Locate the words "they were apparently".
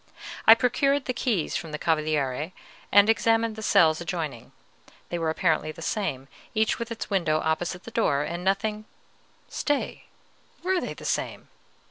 5.09-5.71